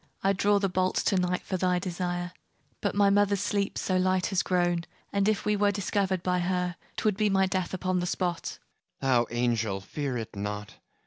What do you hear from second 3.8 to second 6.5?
light has grown, And if we were discovered by